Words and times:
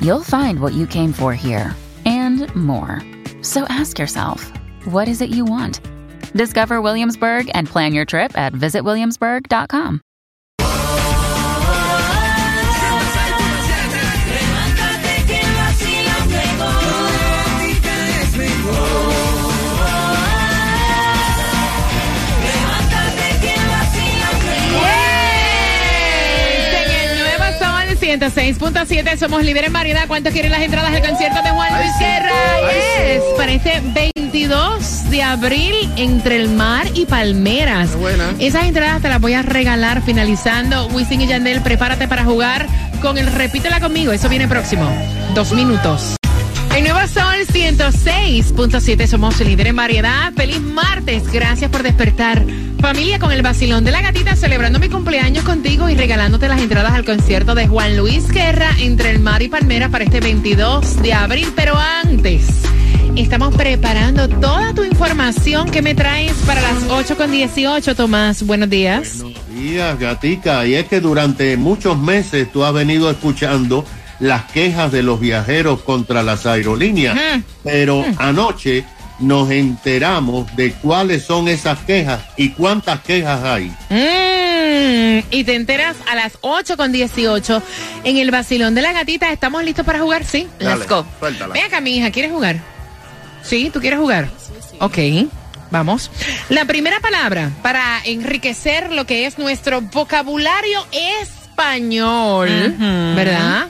you'll 0.00 0.22
find 0.24 0.60
what 0.60 0.72
you 0.72 0.86
came 0.86 1.12
for 1.12 1.34
here 1.34 1.74
and 2.04 2.54
more. 2.54 3.00
So 3.42 3.64
ask 3.68 3.98
yourself, 3.98 4.52
what 4.84 5.08
is 5.08 5.20
it 5.20 5.30
you 5.30 5.44
want? 5.44 5.80
Discover 6.32 6.80
Williamsburg 6.80 7.50
and 7.54 7.68
plan 7.68 7.92
your 7.92 8.04
trip 8.04 8.36
at 8.36 8.52
visitwilliamsburg.com. 8.52 10.00
106.7 28.18 29.16
somos 29.18 29.44
líderes 29.44 29.68
en 29.68 29.72
variedad. 29.72 30.08
¿Cuántos 30.08 30.32
quieren 30.32 30.50
las 30.50 30.62
entradas 30.62 30.92
al 30.92 31.00
concierto 31.00 31.42
de 31.42 31.50
Juan 31.50 31.72
Luis 31.76 31.92
Guerra? 32.00 32.32
Yes, 32.72 33.22
para 33.36 33.52
este 33.52 33.80
22 33.94 35.10
de 35.10 35.22
abril 35.22 35.74
entre 35.96 36.34
el 36.34 36.48
mar 36.48 36.88
y 36.94 37.06
Palmeras. 37.06 37.90
Esas 38.40 38.64
entradas 38.64 39.00
te 39.00 39.08
las 39.08 39.20
voy 39.20 39.34
a 39.34 39.42
regalar 39.42 40.02
finalizando. 40.02 40.88
Wisin 40.88 41.20
y 41.20 41.28
Yandel, 41.28 41.60
prepárate 41.60 42.08
para 42.08 42.24
jugar 42.24 42.66
con 43.00 43.16
el 43.16 43.30
Repítela 43.30 43.78
conmigo. 43.78 44.10
Eso 44.10 44.28
viene 44.28 44.48
próximo. 44.48 44.90
Dos 45.36 45.52
minutos. 45.52 46.16
El 46.74 46.82
Nuevo 46.82 47.06
Sol 47.06 47.46
106.7, 47.52 49.06
somos 49.06 49.38
líder 49.38 49.68
en 49.68 49.76
variedad. 49.76 50.32
Feliz 50.34 50.60
martes, 50.60 51.30
gracias 51.30 51.70
por 51.70 51.84
despertar. 51.84 52.44
Familia 52.80 53.18
con 53.18 53.30
el 53.30 53.42
vacilón 53.42 53.84
de 53.84 53.90
la 53.90 54.00
gatita, 54.00 54.34
celebrando 54.36 54.78
mi 54.78 54.88
cumpleaños 54.88 55.44
contigo 55.44 55.90
y 55.90 55.94
regalándote 55.94 56.48
las 56.48 56.60
entradas 56.62 56.92
al 56.92 57.04
concierto 57.04 57.54
de 57.54 57.68
Juan 57.68 57.96
Luis 57.96 58.28
Guerra 58.28 58.70
entre 58.78 59.10
el 59.10 59.20
mar 59.20 59.42
y 59.42 59.48
Palmera 59.48 59.90
para 59.90 60.04
este 60.04 60.20
22 60.20 61.02
de 61.02 61.12
abril. 61.12 61.52
Pero 61.54 61.76
antes, 61.76 62.46
estamos 63.16 63.54
preparando 63.54 64.28
toda 64.28 64.72
tu 64.72 64.82
información 64.82 65.70
que 65.70 65.82
me 65.82 65.94
traes 65.94 66.32
para 66.46 66.62
las 66.62 66.84
8 66.88 67.16
con 67.18 67.30
18. 67.30 67.94
Tomás, 67.94 68.46
buenos 68.46 68.70
días. 68.70 69.20
Buenos 69.20 69.48
días, 69.54 69.98
gatica. 69.98 70.66
Y 70.66 70.74
es 70.74 70.86
que 70.86 71.00
durante 71.00 71.58
muchos 71.58 71.98
meses 71.98 72.50
tú 72.50 72.64
has 72.64 72.72
venido 72.72 73.10
escuchando 73.10 73.84
las 74.20 74.50
quejas 74.52 74.90
de 74.90 75.02
los 75.02 75.20
viajeros 75.20 75.82
contra 75.82 76.22
las 76.22 76.46
aerolíneas, 76.46 77.18
pero 77.62 78.04
anoche 78.16 78.86
nos 79.20 79.50
enteramos 79.50 80.54
de 80.56 80.72
cuáles 80.72 81.24
son 81.24 81.48
esas 81.48 81.78
quejas 81.80 82.20
y 82.36 82.50
cuántas 82.50 83.00
quejas 83.00 83.42
hay. 83.44 83.66
Mm, 83.90 85.26
y 85.30 85.44
te 85.44 85.54
enteras 85.54 85.96
a 86.10 86.14
las 86.14 86.38
8 86.40 86.76
con 86.76 86.92
18 86.92 87.62
en 88.04 88.16
el 88.16 88.30
vacilón 88.30 88.74
de 88.74 88.82
la 88.82 88.92
gatita. 88.92 89.32
¿Estamos 89.32 89.62
listos 89.64 89.84
para 89.86 90.00
jugar? 90.00 90.24
Sí. 90.24 90.48
Dale, 90.58 90.76
Let's 90.76 90.88
go. 90.88 91.04
suéltala. 91.18 91.54
Ven 91.54 91.64
acá, 91.64 91.80
mi 91.80 91.96
hija, 91.96 92.10
¿quieres 92.10 92.32
jugar? 92.32 92.56
¿Sí? 93.42 93.70
¿Tú 93.72 93.80
quieres 93.80 93.98
jugar? 93.98 94.28
Ok, 94.80 94.98
vamos. 95.70 96.10
La 96.48 96.64
primera 96.64 97.00
palabra 97.00 97.50
para 97.62 98.00
enriquecer 98.04 98.92
lo 98.92 99.04
que 99.06 99.26
es 99.26 99.38
nuestro 99.38 99.80
vocabulario 99.82 100.86
español, 101.22 102.48
¿verdad? 103.14 103.68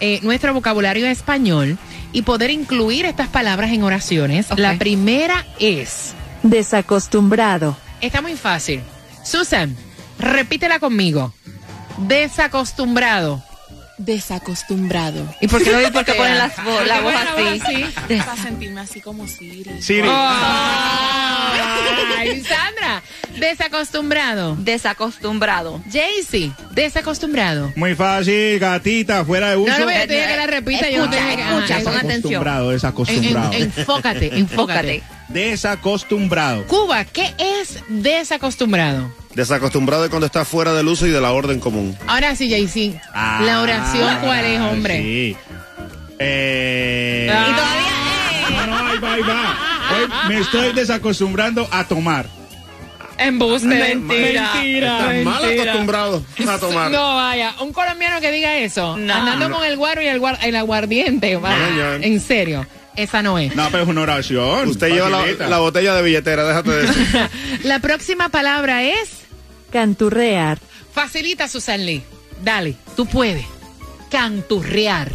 Eh, 0.00 0.20
nuestro 0.22 0.52
vocabulario 0.52 1.06
español 1.06 1.78
y 2.16 2.22
poder 2.22 2.50
incluir 2.50 3.04
estas 3.04 3.28
palabras 3.28 3.70
en 3.72 3.82
oraciones. 3.82 4.46
La 4.56 4.78
primera 4.78 5.44
es... 5.58 6.14
Desacostumbrado. 6.42 7.76
Está 8.00 8.22
muy 8.22 8.36
fácil. 8.36 8.80
Susan, 9.22 9.76
repítela 10.18 10.78
conmigo. 10.78 11.34
Desacostumbrado. 11.98 13.42
Desacostumbrado. 13.98 15.26
¿Y 15.40 15.48
por 15.48 15.62
qué 15.62 15.72
lo 15.72 15.92
Porque 15.92 16.14
ponen 16.14 16.38
las 16.38 16.56
vo- 16.56 16.84
la 16.84 17.00
voz 17.00 17.14
así. 17.14 17.84
Para 18.18 18.36
sentirme 18.36 18.80
así 18.80 19.00
como 19.02 19.26
Siri. 19.26 19.82
Siri. 19.82 20.08
Ay, 22.18 22.42
Sandra, 22.42 23.02
desacostumbrado. 23.38 24.56
Desacostumbrado. 24.56 25.82
Jaycee, 25.90 26.52
desacostumbrado. 26.72 27.72
Muy 27.76 27.94
fácil, 27.94 28.58
gatita, 28.58 29.24
fuera 29.24 29.50
de 29.50 29.56
uso. 29.56 29.72
No, 29.72 29.78
no, 29.86 29.90
yo 29.92 30.06
te 30.06 30.14
dije 30.14 30.26
que 30.28 30.36
la 30.36 30.46
repita. 30.46 30.90
yo 30.90 31.08
te 31.08 31.16
Escucha, 31.16 31.24
dije 31.24 31.36
que- 31.36 31.42
escucha, 31.42 31.74
pon 31.80 31.96
atención. 31.96 32.08
Desacostumbrado, 32.08 32.70
desacostumbrado. 32.70 33.52
en- 33.52 33.62
enfócate, 33.62 34.38
enfócate. 34.38 35.02
Desacostumbrado. 35.28 36.66
Cuba, 36.66 37.04
¿qué 37.04 37.34
es 37.38 37.82
desacostumbrado? 37.88 39.12
Desacostumbrado 39.34 40.02
de 40.04 40.08
cuando 40.08 40.26
está 40.26 40.44
fuera 40.44 40.72
del 40.72 40.88
uso 40.88 41.06
y 41.06 41.10
de 41.10 41.20
la 41.20 41.32
orden 41.32 41.60
común. 41.60 41.96
Ahora 42.06 42.34
sí, 42.36 42.48
Jaycee. 42.50 42.98
Ah, 43.12 43.42
la 43.44 43.60
oración, 43.60 44.16
¿cuál 44.22 44.44
es, 44.44 44.60
hombre? 44.60 44.98
Sí. 45.02 45.36
Eh... 46.18 47.28
Ah. 47.30 47.46
Y 47.50 47.52
todavía. 47.54 48.66
No, 48.66 48.66
no, 48.66 48.86
ahí 48.88 48.98
va, 48.98 49.12
ahí 49.12 49.22
va. 49.22 49.58
Hoy 49.94 50.28
me 50.28 50.40
estoy 50.40 50.72
desacostumbrando 50.72 51.68
a 51.70 51.84
tomar. 51.84 52.26
Embuste. 53.18 53.66
Mentira. 53.66 54.52
Estás 54.64 55.24
mal 55.24 55.44
acostumbrado 55.44 56.24
a 56.48 56.58
tomar. 56.58 56.90
No, 56.90 57.14
vaya, 57.16 57.54
un 57.60 57.72
colombiano 57.72 58.20
que 58.20 58.30
diga 58.32 58.56
eso, 58.58 58.96
No. 58.96 59.14
andando 59.14 59.50
con 59.50 59.64
el 59.64 59.76
guaro 59.76 60.02
y 60.02 60.06
el, 60.06 60.20
guar- 60.20 60.38
el 60.42 60.54
aguardiente, 60.56 61.36
vaya, 61.36 61.66
señor. 61.68 62.04
en 62.04 62.20
serio, 62.20 62.66
esa 62.94 63.22
no 63.22 63.38
es. 63.38 63.54
No, 63.56 63.68
pero 63.70 63.82
es 63.84 63.88
una 63.88 64.02
oración. 64.02 64.68
Usted 64.68 64.88
lleva 64.90 65.08
la, 65.08 65.24
la 65.48 65.58
botella 65.58 65.94
de 65.94 66.02
billetera, 66.02 66.44
déjate 66.46 66.70
de 66.70 66.84
eso. 66.84 66.94
La 67.64 67.78
próxima 67.80 68.28
palabra 68.28 68.82
es 68.84 69.08
Canturrear. 69.72 70.58
facilita, 70.92 71.48
Susan 71.48 71.84
Lee. 71.84 72.02
Dale, 72.42 72.76
tú 72.96 73.06
puedes. 73.06 73.44
Canturrear. 74.10 75.10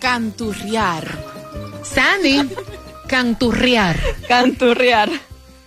Canturrear. 0.00 1.06
Sandy, 1.84 2.48
canturrear. 3.08 3.98
Canturrear. 4.28 5.10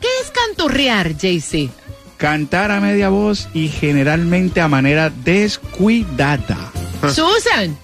¿Qué 0.06 0.12
es 0.22 0.30
canturrear, 0.30 1.18
JC? 1.18 1.72
Cantar 2.18 2.70
a 2.70 2.80
media 2.80 3.10
voz 3.10 3.50
y 3.56 3.70
generalmente 3.70 4.62
a 4.62 4.68
manera 4.68 5.10
descuidada. 5.10 6.72
Susan, 7.12 7.76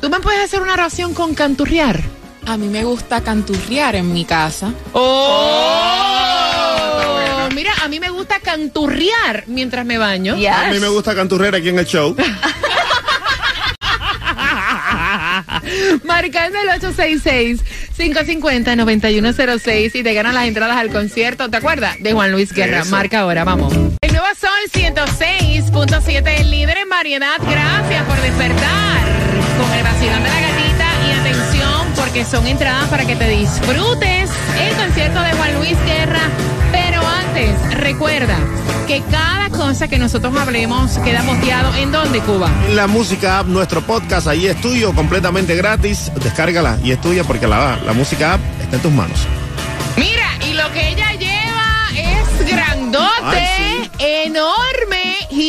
¿tú 0.00 0.10
me 0.10 0.18
puedes 0.18 0.40
hacer 0.40 0.60
una 0.60 0.72
oración 0.72 1.14
con 1.14 1.36
canturrear? 1.36 2.00
A 2.44 2.56
mí 2.56 2.66
me 2.66 2.82
gusta 2.82 3.20
canturrear 3.20 3.94
en 3.94 4.12
mi 4.12 4.24
casa. 4.24 4.74
¡Oh! 4.94 5.78
Mira, 7.54 7.72
a 7.84 7.88
mí 7.88 8.00
me 8.00 8.10
gusta 8.10 8.40
canturrear 8.40 9.44
mientras 9.46 9.86
me 9.86 9.98
baño. 9.98 10.34
A 10.34 10.72
mí 10.72 10.80
me 10.80 10.88
gusta 10.88 11.14
canturrera 11.14 11.58
aquí 11.58 11.68
en 11.68 11.78
el 11.78 11.86
show. 11.86 12.16
Marcando 16.04 16.58
el 16.58 16.68
866-550-9106 18.10 19.94
y 19.94 20.02
te 20.02 20.14
ganan 20.14 20.34
las 20.34 20.46
entradas 20.46 20.76
al 20.76 20.90
concierto, 20.90 21.48
¿te 21.48 21.56
acuerdas? 21.56 21.96
De 22.00 22.12
Juan 22.12 22.32
Luis 22.32 22.52
Guerra. 22.52 22.80
Eso. 22.80 22.90
Marca 22.90 23.20
ahora, 23.20 23.44
vamos. 23.44 23.72
El 24.00 24.12
nuevo 24.12 24.26
Sol 24.38 24.50
106.7, 24.72 26.40
el 26.40 26.50
líder 26.50 26.78
en 26.78 26.88
variedad. 26.88 27.36
Gracias 27.38 28.04
por 28.04 28.20
despertar 28.20 29.02
con 29.58 29.72
el 29.72 29.84
vacilón 29.84 30.22
de 30.22 30.28
la 30.28 30.40
gatita 30.40 30.86
y 31.06 31.12
atención 31.20 31.92
porque 31.96 32.24
son 32.24 32.46
entradas 32.46 32.88
para 32.88 33.04
que 33.04 33.16
te 33.16 33.28
disfrutes 33.28 34.30
el 34.60 34.76
concierto 34.76 35.22
de 35.22 35.32
Juan 35.32 35.54
Luis 35.54 35.76
Guerra. 35.84 36.30
Antes, 37.34 37.80
recuerda 37.80 38.36
que 38.86 39.02
cada 39.10 39.48
cosa 39.48 39.88
que 39.88 39.96
nosotros 39.96 40.36
hablemos 40.36 40.98
queda 40.98 41.22
posteado 41.22 41.74
en 41.76 41.90
donde, 41.90 42.20
Cuba. 42.20 42.50
La 42.74 42.86
música 42.86 43.38
app, 43.38 43.46
nuestro 43.46 43.80
podcast, 43.80 44.26
ahí 44.26 44.48
es 44.48 44.60
tuyo, 44.60 44.94
completamente 44.94 45.56
gratis. 45.56 46.12
Descárgala 46.22 46.78
y 46.84 46.90
es 46.90 47.00
tuya 47.00 47.24
porque 47.24 47.46
la, 47.46 47.78
la 47.86 47.94
música 47.94 48.34
app 48.34 48.40
está 48.60 48.76
en 48.76 48.82
tus 48.82 48.92
manos. 48.92 49.18
Mira, 49.96 50.28
y 50.46 50.52
lo 50.52 50.70
que 50.72 50.90
ella 50.90 51.12
lleva 51.14 51.86
es 51.96 52.46
grandote. 52.46 53.08
Ay, 53.22 53.46
sí. 53.82 53.90
enorme, 54.26 54.61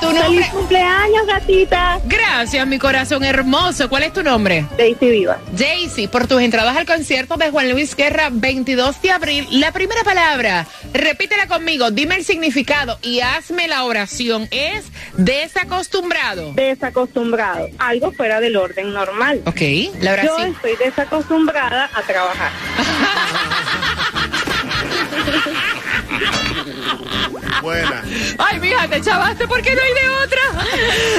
Tu 0.01 0.07
Feliz 0.09 0.47
cumpleaños, 0.49 1.27
gatita. 1.27 1.99
Gracias, 2.05 2.65
mi 2.67 2.79
corazón 2.79 3.23
hermoso. 3.23 3.87
¿Cuál 3.87 4.03
es 4.03 4.13
tu 4.13 4.23
nombre? 4.23 4.65
Daisy 4.77 5.09
Viva. 5.09 5.37
Jaycee, 5.55 6.07
por 6.07 6.25
tus 6.27 6.41
entradas 6.41 6.75
al 6.75 6.85
concierto 6.87 7.37
de 7.37 7.51
Juan 7.51 7.69
Luis 7.71 7.95
Guerra, 7.95 8.29
22 8.31 8.99
de 9.01 9.11
abril. 9.11 9.47
La 9.51 9.71
primera 9.71 10.03
palabra, 10.03 10.65
repítela 10.93 11.45
conmigo, 11.47 11.91
dime 11.91 12.15
el 12.15 12.25
significado 12.25 12.97
y 13.03 13.19
hazme 13.19 13.67
la 13.67 13.83
oración. 13.83 14.47
Es 14.51 14.85
desacostumbrado. 15.17 16.53
Desacostumbrado. 16.53 17.69
Algo 17.77 18.11
fuera 18.11 18.39
del 18.39 18.57
orden 18.57 18.91
normal. 18.93 19.41
Ok, 19.45 19.61
la 20.01 20.15
Yo 20.23 20.33
oración. 20.33 20.55
estoy 20.55 20.75
desacostumbrada 20.77 21.89
a 21.93 22.01
trabajar. 22.01 22.51
Buena. 27.61 28.03
Ay, 28.37 28.59
mija, 28.59 28.87
te 28.87 29.01
chavaste 29.01 29.47
porque 29.47 29.75
no 29.75 29.81
hay 29.81 29.93
de 29.93 30.09
otra. 30.09 30.41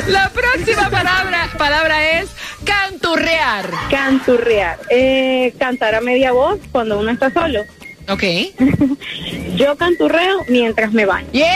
La 0.08 0.28
próxima 0.30 0.90
palabra, 0.90 1.48
palabra 1.56 2.18
es 2.18 2.30
canturrear. 2.64 3.70
Canturrear. 3.90 4.78
Eh, 4.90 5.54
cantar 5.58 5.94
a 5.94 6.00
media 6.00 6.32
voz 6.32 6.58
cuando 6.70 6.98
uno 6.98 7.10
está 7.10 7.30
solo. 7.30 7.60
Ok. 8.08 8.24
Yo 9.56 9.76
canturreo 9.76 10.38
mientras 10.48 10.92
me 10.92 11.06
baño. 11.06 11.28
¡Yeah! 11.32 11.46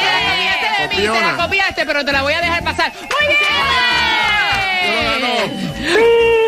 Te 0.00 0.06
la 0.06 0.20
copiaste 0.30 0.82
de 0.82 0.88
mí, 0.88 1.02
te 1.02 1.20
la 1.20 1.36
copiaste, 1.36 1.86
pero 1.86 2.04
te 2.04 2.12
la 2.12 2.22
voy 2.22 2.32
a 2.32 2.40
dejar 2.40 2.64
pasar. 2.64 2.92
¡Muy 2.92 3.26
bien! 5.86 6.41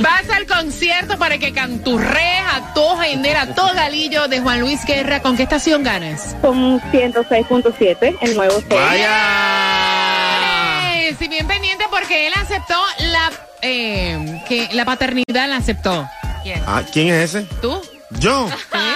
Vas 0.00 0.28
al 0.30 0.46
concierto 0.46 1.18
para 1.18 1.38
que 1.38 1.52
canturrees 1.52 2.42
a 2.52 2.72
todo 2.74 3.02
a 3.36 3.54
todo 3.54 3.72
Galillo 3.74 4.28
de 4.28 4.40
Juan 4.40 4.60
Luis 4.60 4.84
Guerra. 4.84 5.20
¿Con 5.20 5.36
qué 5.36 5.42
estación 5.44 5.82
ganas? 5.82 6.36
Con 6.40 6.80
106.7, 6.92 8.16
el 8.20 8.36
nuevo 8.36 8.54
sol. 8.60 8.64
Vaya. 8.70 9.20
Eh, 10.96 11.14
si 11.18 11.28
bien 11.28 11.46
pendiente 11.46 11.84
porque 11.90 12.26
él 12.26 12.32
aceptó 12.36 12.76
la 13.12 13.30
eh, 13.62 14.42
que 14.48 14.68
la 14.72 14.84
paternidad 14.84 15.48
la 15.48 15.56
aceptó. 15.56 16.08
Ah, 16.66 16.82
¿Quién 16.92 17.08
es 17.08 17.34
ese? 17.34 17.46
¿Tú? 17.62 17.80
Yo. 18.18 18.48
Sí, 18.48 18.54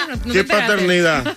no- 0.08 0.16
no 0.16 0.32
¿Qué 0.32 0.44
paternidad? 0.44 1.24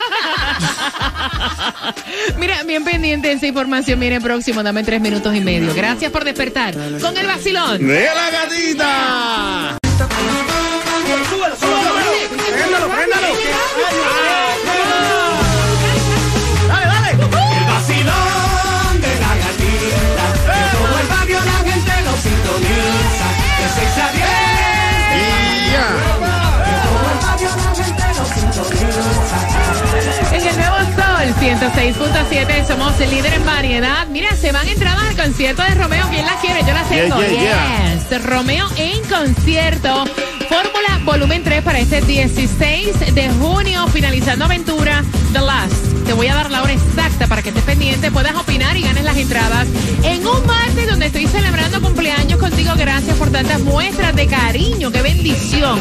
Mira, 2.38 2.64
bien 2.64 2.84
pendiente 2.84 3.32
esa 3.32 3.48
información 3.48 4.00
viene 4.00 4.20
próximo, 4.22 4.64
dame 4.64 4.84
tres 4.84 5.02
minutos 5.02 5.36
y 5.36 5.42
medio. 5.42 5.74
Gracias 5.74 6.12
por 6.12 6.24
despertar 6.24 6.74
con 7.02 7.18
el 7.18 7.28
vacilón. 7.28 7.88
¡De 7.88 8.06
la 8.06 8.30
gatita! 8.32 9.78
6.7, 31.76 32.68
somos 32.68 33.00
el 33.00 33.10
líder 33.10 33.34
en 33.34 33.46
variedad. 33.46 34.08
Mira, 34.08 34.36
se 34.36 34.52
van 34.52 34.68
entradas 34.68 35.04
al 35.04 35.16
concierto 35.16 35.62
de 35.62 35.76
Romeo. 35.76 36.06
¿Quién 36.10 36.26
las 36.26 36.36
quiere? 36.36 36.62
Yo 36.62 36.74
las 36.74 36.90
tengo. 36.90 37.22
Yes. 37.22 38.24
Romeo 38.26 38.68
en 38.78 39.00
concierto. 39.06 40.06
Fórmula 40.50 41.00
volumen 41.06 41.44
3 41.44 41.64
para 41.64 41.80
este 41.80 42.02
16 42.02 43.16
de 43.16 43.30
junio, 43.40 43.88
finalizando 43.88 44.46
aventura 44.46 45.04
The 45.32 45.40
Last. 45.40 46.06
Te 46.06 46.14
voy 46.14 46.28
a 46.28 46.36
dar 46.36 46.52
la 46.52 46.62
hora 46.62 46.74
exacta 46.74 47.28
para 47.28 47.42
que 47.42 47.50
estés 47.50 47.64
pendiente, 47.64 48.12
puedas 48.12 48.36
opinar 48.36 48.76
y 48.76 48.82
ganes 48.82 49.04
las 49.04 49.16
entradas. 49.16 49.68
En 50.04 50.28
un 50.28 50.46
martes 50.46 50.90
donde 50.90 51.06
estoy 51.06 51.28
celebrando 51.28 51.82
cumpleaños 51.82 52.40
contigo, 52.40 52.74
gracias 52.78 53.16
por 53.18 53.32
tantas 53.32 53.62
muestras 53.62 54.14
de 54.16 54.28
cariño. 54.28 54.92
¡Qué 54.92 55.02
bendición! 55.02 55.80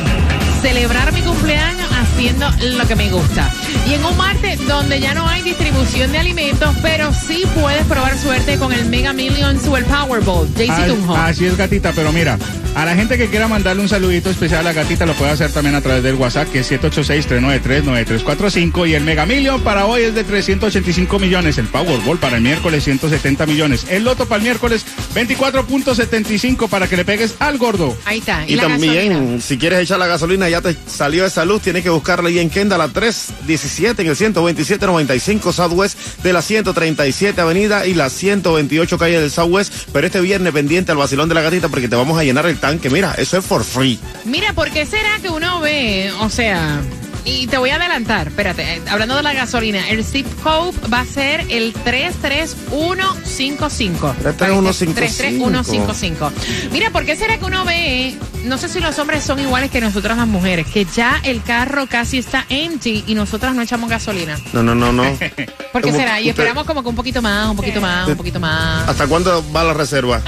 Celebrar 0.62 1.12
mi 1.12 1.22
cumpleaños 1.22 1.88
haciendo 1.90 2.48
lo 2.76 2.86
que 2.86 2.96
me 2.96 3.10
gusta. 3.10 3.50
Y 3.88 3.94
en 3.94 4.04
un 4.04 4.16
martes 4.16 4.66
donde 4.68 5.00
ya 5.00 5.14
no 5.14 5.26
hay 5.26 5.42
distribución 5.42 6.12
de 6.12 6.18
alimentos, 6.18 6.74
pero 6.82 7.12
sí 7.12 7.44
puedes 7.60 7.84
probar 7.86 8.16
suerte 8.18 8.58
con 8.58 8.72
el 8.72 8.86
Mega 8.86 9.12
Millions 9.12 9.66
o 9.66 9.76
el 9.76 9.84
Powerball. 9.84 10.46
Tunjo. 10.48 11.16
Así 11.16 11.46
es, 11.46 11.56
gatita, 11.56 11.92
pero 11.94 12.12
mira, 12.12 12.38
a 12.74 12.84
la 12.84 12.94
gente 12.94 13.18
que 13.18 13.28
quiera 13.28 13.48
mandarle 13.48 13.82
un 13.82 13.88
saludito 13.88 14.30
especial 14.30 14.60
a 14.60 14.62
la 14.62 14.72
gatita 14.72 15.04
lo 15.04 15.14
puede 15.14 15.32
hacer 15.32 15.50
también 15.50 15.74
a 15.74 15.80
través 15.80 16.02
del 16.02 16.14
WhatsApp, 16.14 16.48
que 16.50 16.60
es 16.60 16.70
786-393-9345. 16.70 18.88
Y 18.88 18.94
el 18.94 19.04
Mega 19.04 19.26
Million 19.26 19.60
para 19.60 19.86
hoy 19.86 20.02
es 20.02 20.14
de 20.14 20.24
385 20.24 21.18
millones. 21.18 21.58
El 21.58 21.66
Powerball 21.66 22.18
para 22.18 22.36
el 22.36 22.42
miércoles, 22.42 22.84
170 22.84 23.46
millones. 23.46 23.86
El 23.90 24.04
Loto 24.04 24.26
para 24.26 24.36
el 24.36 24.44
miércoles, 24.44 24.84
24.75 25.14 26.68
para 26.68 26.86
que 26.86 26.96
le 26.96 27.04
pegues 27.04 27.34
al 27.40 27.58
gordo. 27.58 27.96
Ahí 28.04 28.18
está. 28.18 28.44
Y 28.46 28.54
la 28.54 28.64
también, 28.64 29.10
gasolina? 29.10 29.40
si 29.40 29.58
quieres 29.58 29.80
echar 29.80 29.98
la 29.98 30.06
gasolina, 30.06 30.48
ya 30.48 30.60
te 30.60 30.76
salió 30.86 31.26
esa 31.26 31.44
luz, 31.44 31.62
tienes 31.62 31.82
que 31.82 31.90
buscarla 31.90 32.28
ahí 32.28 32.38
en 32.38 32.50
Kendall, 32.50 32.78
la 32.78 32.88
317, 32.88 34.02
en 34.02 34.08
el 34.08 34.16
12795 34.16 35.52
Southwest 35.52 35.98
de 36.22 36.32
la 36.32 36.42
137 36.42 37.40
Avenida 37.40 37.86
y 37.86 37.94
la 37.94 38.10
128 38.10 38.98
calle 38.98 39.20
del 39.20 39.30
Southwest. 39.30 39.72
Pero 39.92 40.06
este 40.06 40.20
viernes 40.20 40.52
pendiente 40.52 40.92
al 40.92 40.98
vacilón 40.98 41.28
de 41.28 41.34
la 41.34 41.42
gatita 41.42 41.68
porque 41.68 41.88
te 41.88 41.96
vamos 41.96 42.18
a 42.18 42.24
llenar 42.24 42.46
el 42.46 42.59
tanque. 42.60 42.90
Mira, 42.90 43.14
eso 43.18 43.38
es 43.38 43.44
for 43.44 43.64
free. 43.64 43.98
Mira, 44.24 44.52
¿por 44.52 44.70
qué 44.70 44.86
será 44.86 45.18
que 45.20 45.28
uno 45.28 45.60
ve, 45.60 46.12
o 46.20 46.28
sea, 46.28 46.80
y 47.24 47.46
te 47.46 47.58
voy 47.58 47.70
a 47.70 47.76
adelantar, 47.76 48.28
espérate, 48.28 48.76
eh, 48.76 48.82
hablando 48.88 49.16
de 49.16 49.22
la 49.22 49.32
gasolina, 49.32 49.88
el 49.90 50.04
zip 50.04 50.26
code 50.42 50.76
va 50.92 51.00
a 51.00 51.06
ser 51.06 51.44
el 51.48 51.72
33155. 51.72 54.14
33155. 54.22 54.94
33155. 54.94 56.32
Mira, 56.72 56.90
¿por 56.90 57.04
qué 57.04 57.16
será 57.16 57.38
que 57.38 57.44
uno 57.44 57.64
ve, 57.64 58.16
no 58.44 58.58
sé 58.58 58.68
si 58.68 58.80
los 58.80 58.98
hombres 58.98 59.24
son 59.24 59.38
iguales 59.40 59.70
que 59.70 59.80
nosotras 59.80 60.16
las 60.16 60.26
mujeres, 60.26 60.66
que 60.66 60.84
ya 60.84 61.20
el 61.24 61.42
carro 61.42 61.86
casi 61.86 62.18
está 62.18 62.44
empty 62.48 63.04
y 63.06 63.14
nosotras 63.14 63.54
no 63.54 63.62
echamos 63.62 63.90
gasolina? 63.90 64.38
No, 64.52 64.62
no, 64.62 64.74
no, 64.74 64.92
no. 64.92 65.04
¿Por 65.72 65.82
qué 65.82 65.92
será? 65.92 66.20
Y 66.20 66.30
usted- 66.30 66.42
esperamos 66.42 66.64
como 66.66 66.82
que 66.82 66.88
un 66.88 66.96
poquito 66.96 67.22
más, 67.22 67.48
un 67.50 67.56
poquito 67.56 67.80
más, 67.80 68.08
un 68.08 68.16
poquito 68.16 68.40
más. 68.40 68.88
¿Hasta 68.88 69.06
cuándo 69.06 69.44
va 69.52 69.64
la 69.64 69.74
reserva? 69.74 70.20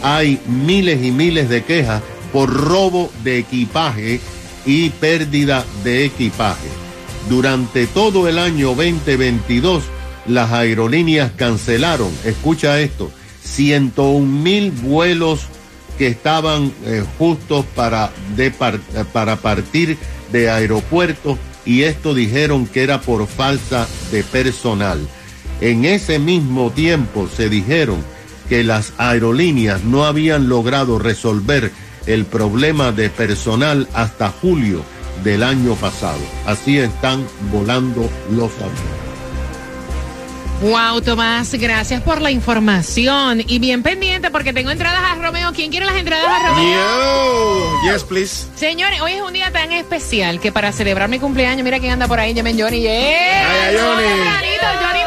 hay 0.01 0.39
miles 0.47 1.03
y 1.03 1.11
miles 1.11 1.47
de 1.47 1.63
quejas 1.63 2.01
por 2.33 2.51
robo 2.51 3.11
de 3.23 3.37
equipaje 3.37 4.19
y 4.65 4.89
pérdida 4.89 5.63
de 5.83 6.05
equipaje. 6.05 6.80
Durante 7.29 7.87
todo 7.87 8.27
el 8.27 8.39
año 8.39 8.69
2022, 8.69 9.83
las 10.27 10.51
aerolíneas 10.51 11.31
cancelaron, 11.35 12.11
escucha 12.25 12.79
esto, 12.79 13.11
101 13.43 14.25
mil 14.25 14.71
vuelos 14.71 15.41
que 15.97 16.07
estaban 16.07 16.73
eh, 16.85 17.03
justos 17.17 17.65
para, 17.75 18.11
para 19.13 19.35
partir 19.37 19.97
de 20.31 20.49
aeropuertos 20.49 21.37
y 21.65 21.83
esto 21.83 22.13
dijeron 22.13 22.65
que 22.65 22.83
era 22.83 23.01
por 23.01 23.27
falta 23.27 23.87
de 24.11 24.23
personal. 24.23 24.99
En 25.59 25.85
ese 25.85 26.17
mismo 26.17 26.71
tiempo 26.71 27.29
se 27.35 27.49
dijeron 27.49 28.03
que 28.49 28.63
las 28.63 28.93
aerolíneas 28.97 29.83
no 29.83 30.05
habían 30.05 30.49
logrado 30.49 30.97
resolver 30.97 31.71
el 32.07 32.25
problema 32.25 32.91
de 32.91 33.09
personal 33.09 33.87
hasta 33.93 34.29
julio 34.29 34.83
del 35.23 35.43
año 35.43 35.75
pasado. 35.75 36.19
Así 36.45 36.77
están 36.77 37.25
volando 37.51 38.09
los 38.31 38.51
aviones. 38.55 39.01
Wow, 40.61 41.01
Tomás, 41.01 41.55
gracias 41.55 42.03
por 42.03 42.21
la 42.21 42.29
información. 42.29 43.41
Y 43.47 43.57
bien 43.57 43.81
pendiente 43.81 44.29
porque 44.29 44.53
tengo 44.53 44.69
entradas 44.69 45.01
a 45.03 45.15
Romeo. 45.15 45.51
¿Quién 45.53 45.71
quiere 45.71 45.87
las 45.87 45.95
entradas 45.95 46.27
a 46.27 46.49
Romeo? 46.49 47.81
Yo, 47.83 47.93
yes, 47.93 48.03
please. 48.03 48.45
Señores, 48.55 49.01
hoy 49.01 49.13
es 49.13 49.21
un 49.23 49.33
día 49.33 49.51
tan 49.51 49.71
especial 49.71 50.39
que 50.39 50.51
para 50.51 50.71
celebrar 50.71 51.09
mi 51.09 51.17
cumpleaños, 51.17 51.63
mira 51.63 51.79
quién 51.79 51.93
anda 51.93 52.07
por 52.07 52.19
ahí, 52.19 52.35
llamen 52.35 52.61
Johnny. 52.61 52.81
¡Yeah! 52.81 52.91
Ay, 52.91 53.75
ay, 53.75 53.77
Johnny. 53.79 54.03
Johnny 54.03 55.01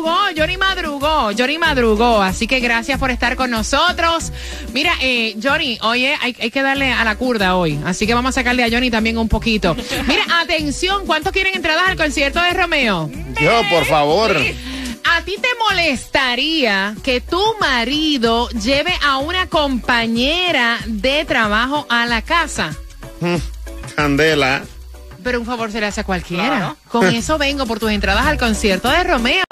madrugó, 0.00 0.18
Johnny 0.36 0.56
madrugó, 0.56 1.30
Johnny 1.36 1.58
madrugó. 1.58 2.22
Así 2.22 2.46
que 2.46 2.60
gracias 2.60 2.98
por 2.98 3.10
estar 3.10 3.36
con 3.36 3.50
nosotros. 3.50 4.32
Mira, 4.72 4.92
eh, 5.00 5.36
Johnny, 5.42 5.78
oye, 5.82 6.16
hay, 6.20 6.36
hay 6.40 6.50
que 6.50 6.62
darle 6.62 6.92
a 6.92 7.04
la 7.04 7.16
curda 7.16 7.56
hoy. 7.56 7.78
Así 7.84 8.06
que 8.06 8.14
vamos 8.14 8.30
a 8.30 8.32
sacarle 8.40 8.64
a 8.64 8.70
Johnny 8.70 8.90
también 8.90 9.18
un 9.18 9.28
poquito. 9.28 9.76
Mira, 10.06 10.24
atención, 10.40 11.06
¿cuántos 11.06 11.32
quieren 11.32 11.54
entradas 11.54 11.88
al 11.88 11.96
concierto 11.96 12.40
de 12.40 12.52
Romeo? 12.52 13.10
Yo, 13.40 13.62
por 13.70 13.84
favor. 13.84 14.36
¿A 15.04 15.22
ti 15.22 15.36
te 15.40 15.48
molestaría 15.68 16.94
que 17.02 17.20
tu 17.20 17.42
marido 17.60 18.48
lleve 18.50 18.92
a 19.02 19.18
una 19.18 19.48
compañera 19.48 20.78
de 20.86 21.24
trabajo 21.24 21.86
a 21.88 22.06
la 22.06 22.22
casa? 22.22 22.76
Candela. 23.96 24.62
Pero 25.22 25.40
un 25.40 25.46
favor 25.46 25.70
se 25.72 25.80
le 25.80 25.86
hace 25.86 26.00
a 26.00 26.04
cualquiera. 26.04 26.74
Con 26.88 27.06
eso 27.06 27.38
vengo 27.38 27.66
por 27.66 27.78
tus 27.78 27.90
entradas 27.90 28.26
al 28.26 28.38
concierto 28.38 28.88
de 28.88 29.04
Romeo. 29.04 29.44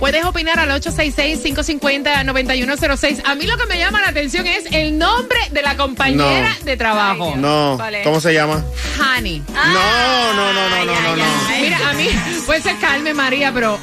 Puedes 0.00 0.24
opinar 0.24 0.58
al 0.58 0.70
866-550-9106. 0.80 3.22
A 3.24 3.34
mí 3.34 3.46
lo 3.46 3.56
que 3.56 3.66
me 3.66 3.78
llama 3.78 4.00
la 4.00 4.08
atención 4.08 4.46
es 4.46 4.64
el 4.72 4.98
nombre 4.98 5.38
de 5.50 5.62
la 5.62 5.76
compañera 5.76 6.56
No. 6.58 6.64
de 6.64 6.76
trabajo. 6.76 7.34
No. 7.36 7.78
¿Cómo 8.04 8.20
se 8.20 8.32
llama? 8.34 8.62
Honey. 9.00 9.42
No, 9.52 10.34
no, 10.34 10.52
no, 10.52 10.68
no, 10.68 10.84
no, 10.84 11.00
no, 11.00 11.16
no. 11.16 11.24
Mira, 11.60 11.90
a 11.90 11.92
mí 11.94 12.08
puede 12.46 12.62
ser 12.62 12.76
Carmen 12.78 13.16
María, 13.16 13.52
pero 13.52 13.78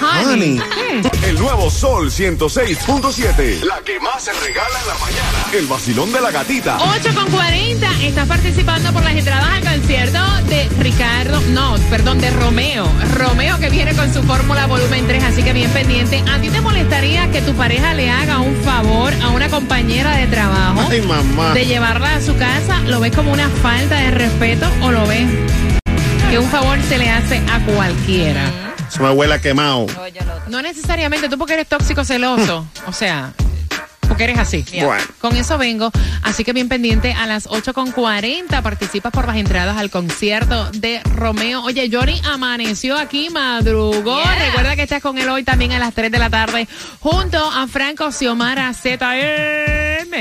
Honey. 0.00 0.24
Honey. 0.24 0.58
Hmm. 0.58 1.24
El 1.24 1.38
nuevo 1.38 1.70
Sol 1.70 2.10
106.7. 2.10 3.62
La 3.64 3.80
que 3.80 3.98
más 4.00 4.24
se 4.24 4.32
regala 4.32 4.80
en 4.80 4.86
la 4.86 4.94
mañana. 4.94 5.38
El 5.52 5.66
vacilón 5.66 6.12
de 6.12 6.20
la 6.20 6.30
gatita. 6.30 6.78
8 6.78 7.14
con 7.14 7.30
40, 7.30 7.86
estás 8.02 8.26
participando 8.28 8.92
por 8.92 9.02
las 9.02 9.14
entradas 9.14 9.48
al 9.48 9.60
concierto 9.62 10.18
de 10.48 10.68
Ricardo, 10.80 11.40
no, 11.50 11.76
perdón, 11.90 12.20
de 12.20 12.30
Romeo. 12.30 12.86
Romeo 13.16 13.58
que 13.58 13.70
viene 13.70 13.94
con 13.94 14.12
su 14.12 14.22
fórmula 14.22 14.66
volumen 14.66 15.06
3, 15.06 15.24
así 15.24 15.42
que 15.42 15.52
bien 15.52 15.70
pendiente. 15.70 16.22
¿A 16.30 16.40
ti 16.40 16.50
te 16.50 16.60
molestaría 16.60 17.30
que 17.30 17.40
tu 17.42 17.54
pareja 17.54 17.94
le 17.94 18.10
haga 18.10 18.38
un 18.38 18.56
favor 18.62 19.12
a 19.22 19.28
una 19.30 19.48
compañera 19.48 20.16
de 20.16 20.26
trabajo? 20.26 20.86
Ay, 20.90 21.00
mamá. 21.02 21.54
De 21.54 21.66
llevarla 21.66 22.16
a 22.16 22.20
su 22.20 22.36
casa, 22.36 22.80
¿lo 22.86 23.00
ves 23.00 23.14
como 23.14 23.32
una 23.32 23.48
falta 23.48 23.96
de 23.96 24.10
respeto 24.10 24.66
o 24.82 24.90
lo 24.90 25.06
ves 25.06 25.28
que 26.30 26.38
un 26.38 26.48
favor 26.50 26.78
se 26.88 26.98
le 26.98 27.10
hace 27.10 27.40
a 27.50 27.60
cualquiera? 27.64 28.73
Se 28.88 29.00
me 29.00 29.10
huele 29.10 29.34
a 29.34 29.40
quemado. 29.40 29.86
No 30.48 30.62
necesariamente 30.62 31.28
tú 31.28 31.38
porque 31.38 31.54
eres 31.54 31.68
tóxico 31.68 32.04
celoso, 32.04 32.66
o 32.86 32.92
sea, 32.92 33.32
porque 34.08 34.24
eres 34.24 34.38
así. 34.38 34.64
Bueno. 34.80 35.02
Con 35.20 35.36
eso 35.36 35.58
vengo, 35.58 35.90
así 36.22 36.44
que 36.44 36.52
bien 36.52 36.68
pendiente 36.68 37.12
a 37.12 37.26
las 37.26 37.48
8.40 37.48 38.62
participas 38.62 39.12
por 39.12 39.26
las 39.26 39.36
entradas 39.36 39.76
al 39.76 39.90
concierto 39.90 40.70
de 40.72 41.00
Romeo. 41.04 41.62
Oye, 41.62 41.88
Johnny 41.90 42.20
amaneció 42.24 42.96
aquí, 42.96 43.30
madrugó. 43.30 44.22
Recuerda 44.38 44.76
que 44.76 44.82
estás 44.82 45.02
con 45.02 45.18
él 45.18 45.28
hoy 45.28 45.44
también 45.44 45.72
a 45.72 45.78
las 45.78 45.94
3 45.94 46.10
de 46.12 46.18
la 46.18 46.30
tarde 46.30 46.68
junto 47.00 47.38
a 47.38 47.66
Franco 47.66 48.12
Xiomara 48.12 48.72
ZM. 48.72 50.14